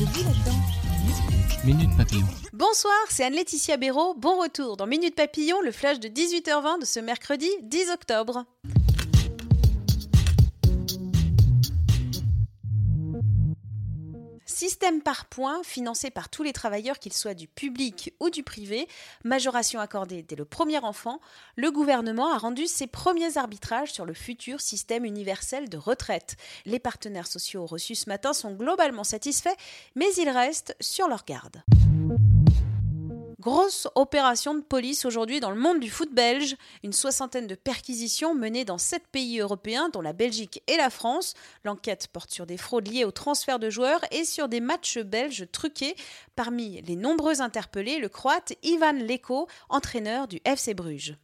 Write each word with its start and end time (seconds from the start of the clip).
debout 0.00 0.24
là-dedans. 0.24 0.56
Minute 1.62 1.94
Papillon. 1.94 2.26
Bonsoir, 2.54 2.94
c'est 3.10 3.22
Anne-Laetitia 3.22 3.76
Béraud. 3.76 4.14
Bon 4.16 4.40
retour 4.40 4.78
dans 4.78 4.86
Minute 4.86 5.14
Papillon, 5.14 5.60
le 5.60 5.72
flash 5.72 6.00
de 6.00 6.08
18h20 6.08 6.80
de 6.80 6.86
ce 6.86 7.00
mercredi 7.00 7.50
10 7.62 7.90
octobre. 7.90 8.46
Système 14.50 15.00
par 15.00 15.26
points, 15.26 15.62
financé 15.62 16.10
par 16.10 16.28
tous 16.28 16.42
les 16.42 16.52
travailleurs, 16.52 16.98
qu'ils 16.98 17.12
soient 17.12 17.34
du 17.34 17.46
public 17.46 18.12
ou 18.18 18.30
du 18.30 18.42
privé, 18.42 18.88
majoration 19.22 19.78
accordée 19.78 20.22
dès 20.22 20.34
le 20.34 20.44
premier 20.44 20.78
enfant, 20.78 21.20
le 21.54 21.70
gouvernement 21.70 22.34
a 22.34 22.36
rendu 22.36 22.66
ses 22.66 22.88
premiers 22.88 23.38
arbitrages 23.38 23.92
sur 23.92 24.04
le 24.04 24.12
futur 24.12 24.60
système 24.60 25.04
universel 25.04 25.68
de 25.68 25.76
retraite. 25.78 26.36
Les 26.66 26.80
partenaires 26.80 27.28
sociaux 27.28 27.64
reçus 27.64 27.94
ce 27.94 28.08
matin 28.08 28.32
sont 28.32 28.52
globalement 28.52 29.04
satisfaits, 29.04 29.56
mais 29.94 30.12
ils 30.18 30.28
restent 30.28 30.76
sur 30.80 31.06
leur 31.06 31.24
garde. 31.24 31.62
Grosse 33.40 33.88
opération 33.94 34.54
de 34.54 34.60
police 34.60 35.06
aujourd'hui 35.06 35.40
dans 35.40 35.50
le 35.50 35.58
monde 35.58 35.80
du 35.80 35.88
foot 35.88 36.12
belge. 36.12 36.56
Une 36.84 36.92
soixantaine 36.92 37.46
de 37.46 37.54
perquisitions 37.54 38.34
menées 38.34 38.66
dans 38.66 38.76
sept 38.76 39.06
pays 39.10 39.40
européens, 39.40 39.88
dont 39.88 40.02
la 40.02 40.12
Belgique 40.12 40.62
et 40.66 40.76
la 40.76 40.90
France. 40.90 41.32
L'enquête 41.64 42.08
porte 42.12 42.30
sur 42.30 42.44
des 42.44 42.58
fraudes 42.58 42.88
liées 42.88 43.06
au 43.06 43.12
transfert 43.12 43.58
de 43.58 43.70
joueurs 43.70 44.04
et 44.10 44.26
sur 44.26 44.46
des 44.50 44.60
matchs 44.60 44.98
belges 44.98 45.46
truqués. 45.50 45.96
Parmi 46.36 46.82
les 46.82 46.96
nombreux 46.96 47.40
interpellés, 47.40 47.98
le 47.98 48.10
croate 48.10 48.52
Ivan 48.62 48.92
Leko, 48.92 49.48
entraîneur 49.70 50.28
du 50.28 50.42
FC 50.44 50.74
Bruges. 50.74 51.16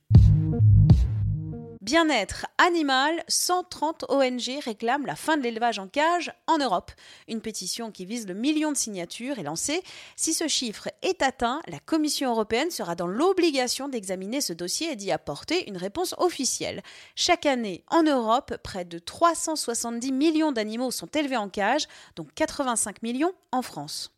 Bien-être 1.86 2.46
animal, 2.58 3.22
130 3.28 4.06
ONG 4.08 4.58
réclament 4.64 5.06
la 5.06 5.14
fin 5.14 5.36
de 5.36 5.42
l'élevage 5.44 5.78
en 5.78 5.86
cage 5.86 6.32
en 6.48 6.58
Europe. 6.58 6.90
Une 7.28 7.40
pétition 7.40 7.92
qui 7.92 8.04
vise 8.04 8.26
le 8.26 8.34
million 8.34 8.72
de 8.72 8.76
signatures 8.76 9.38
est 9.38 9.44
lancée. 9.44 9.84
Si 10.16 10.34
ce 10.34 10.48
chiffre 10.48 10.88
est 11.02 11.22
atteint, 11.22 11.60
la 11.68 11.78
Commission 11.78 12.32
européenne 12.32 12.72
sera 12.72 12.96
dans 12.96 13.06
l'obligation 13.06 13.88
d'examiner 13.88 14.40
ce 14.40 14.52
dossier 14.52 14.90
et 14.90 14.96
d'y 14.96 15.12
apporter 15.12 15.68
une 15.68 15.76
réponse 15.76 16.16
officielle. 16.18 16.82
Chaque 17.14 17.46
année, 17.46 17.84
en 17.86 18.02
Europe, 18.02 18.56
près 18.64 18.84
de 18.84 18.98
370 18.98 20.10
millions 20.10 20.50
d'animaux 20.50 20.90
sont 20.90 21.06
élevés 21.06 21.36
en 21.36 21.48
cage, 21.48 21.86
dont 22.16 22.26
85 22.34 23.00
millions 23.02 23.32
en 23.52 23.62
France. 23.62 24.15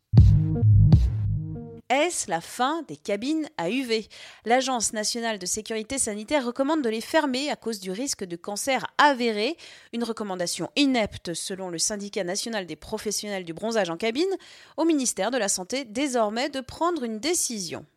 Est-ce 1.89 2.29
la 2.29 2.39
fin 2.39 2.83
des 2.83 2.97
cabines 2.97 3.49
à 3.57 3.71
UV 3.71 4.07
L'Agence 4.45 4.93
nationale 4.93 5.39
de 5.39 5.47
sécurité 5.47 5.97
sanitaire 5.97 6.45
recommande 6.45 6.83
de 6.83 6.89
les 6.89 7.01
fermer 7.01 7.49
à 7.49 7.55
cause 7.55 7.79
du 7.79 7.89
risque 7.89 8.23
de 8.23 8.35
cancer 8.35 8.85
avéré, 8.99 9.57
une 9.91 10.03
recommandation 10.03 10.69
inepte 10.75 11.33
selon 11.33 11.69
le 11.69 11.79
syndicat 11.79 12.23
national 12.23 12.67
des 12.67 12.75
professionnels 12.75 13.43
du 13.43 13.53
bronzage 13.53 13.89
en 13.89 13.97
cabine, 13.97 14.29
au 14.77 14.85
ministère 14.85 15.31
de 15.31 15.39
la 15.39 15.49
Santé 15.49 15.83
désormais 15.83 16.49
de 16.49 16.61
prendre 16.61 17.03
une 17.03 17.19
décision. 17.19 17.87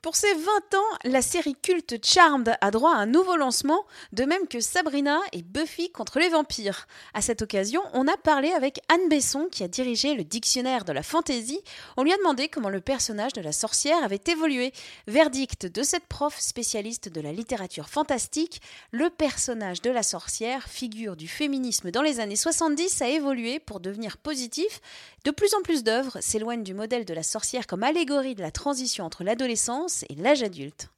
Pour 0.00 0.14
ses 0.14 0.32
20 0.32 0.42
ans, 0.76 0.98
la 1.02 1.22
série 1.22 1.56
culte 1.60 2.06
Charmed 2.06 2.56
a 2.60 2.70
droit 2.70 2.92
à 2.92 2.98
un 2.98 3.06
nouveau 3.06 3.34
lancement, 3.34 3.84
de 4.12 4.24
même 4.24 4.46
que 4.46 4.60
Sabrina 4.60 5.18
et 5.32 5.42
Buffy 5.42 5.90
contre 5.90 6.20
les 6.20 6.28
vampires. 6.28 6.86
À 7.14 7.20
cette 7.20 7.42
occasion, 7.42 7.82
on 7.94 8.06
a 8.06 8.16
parlé 8.16 8.52
avec 8.52 8.78
Anne 8.88 9.08
Besson, 9.08 9.48
qui 9.50 9.64
a 9.64 9.68
dirigé 9.68 10.14
le 10.14 10.22
dictionnaire 10.22 10.84
de 10.84 10.92
la 10.92 11.02
fantaisie. 11.02 11.60
On 11.96 12.04
lui 12.04 12.12
a 12.12 12.16
demandé 12.16 12.46
comment 12.46 12.68
le 12.68 12.80
personnage 12.80 13.32
de 13.32 13.40
la 13.40 13.50
sorcière 13.50 14.04
avait 14.04 14.22
évolué. 14.28 14.72
Verdict 15.08 15.66
de 15.66 15.82
cette 15.82 16.06
prof 16.06 16.38
spécialiste 16.38 17.08
de 17.08 17.20
la 17.20 17.32
littérature 17.32 17.88
fantastique, 17.88 18.62
le 18.92 19.10
personnage 19.10 19.82
de 19.82 19.90
la 19.90 20.04
sorcière, 20.04 20.68
figure 20.68 21.16
du 21.16 21.26
féminisme 21.26 21.90
dans 21.90 22.02
les 22.02 22.20
années 22.20 22.36
70, 22.36 23.02
a 23.02 23.08
évolué 23.08 23.58
pour 23.58 23.80
devenir 23.80 24.16
positif. 24.16 24.80
De 25.24 25.32
plus 25.32 25.54
en 25.54 25.62
plus 25.62 25.82
d'œuvres 25.82 26.18
s'éloignent 26.20 26.62
du 26.62 26.72
modèle 26.72 27.04
de 27.04 27.14
la 27.14 27.24
sorcière 27.24 27.66
comme 27.66 27.82
allégorie 27.82 28.36
de 28.36 28.42
la 28.42 28.52
transition 28.52 29.04
entre 29.04 29.24
l'adolescence 29.24 29.87
et 30.08 30.14
l'âge 30.14 30.42
adulte. 30.42 30.90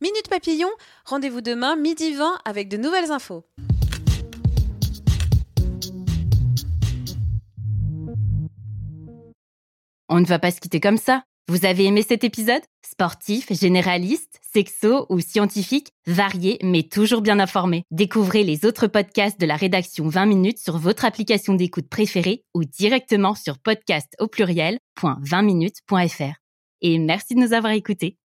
Minute 0.00 0.28
Papillon, 0.28 0.68
rendez-vous 1.04 1.40
demain 1.40 1.76
midi 1.76 2.12
20 2.12 2.40
avec 2.44 2.68
de 2.68 2.76
nouvelles 2.76 3.10
infos. 3.10 3.44
On 10.08 10.20
ne 10.20 10.26
va 10.26 10.38
pas 10.38 10.50
se 10.50 10.60
quitter 10.60 10.80
comme 10.80 10.98
ça. 10.98 11.24
Vous 11.48 11.64
avez 11.64 11.84
aimé 11.84 12.02
cet 12.02 12.24
épisode? 12.24 12.62
Sportif, 12.84 13.52
généraliste, 13.52 14.40
sexo 14.52 15.06
ou 15.10 15.20
scientifique, 15.20 15.92
varié 16.06 16.58
mais 16.62 16.82
toujours 16.82 17.22
bien 17.22 17.38
informé. 17.38 17.84
Découvrez 17.92 18.42
les 18.42 18.64
autres 18.64 18.88
podcasts 18.88 19.40
de 19.40 19.46
la 19.46 19.54
rédaction 19.54 20.08
20 20.08 20.26
minutes 20.26 20.58
sur 20.58 20.76
votre 20.76 21.04
application 21.04 21.54
d'écoute 21.54 21.88
préférée 21.88 22.42
ou 22.54 22.64
directement 22.64 23.34
sur 23.34 23.58
podcast 23.58 24.16
au 24.18 24.26
pluriel.20minutes.fr. 24.26 26.34
Et 26.82 26.98
merci 26.98 27.34
de 27.34 27.40
nous 27.40 27.52
avoir 27.52 27.72
écoutés. 27.72 28.18